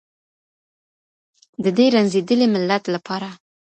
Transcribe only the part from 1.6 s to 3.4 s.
د دې رنځېدلي ملت لپاره.